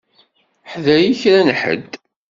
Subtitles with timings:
[0.71, 1.91] Hḍeṛ i kra n ḥedd.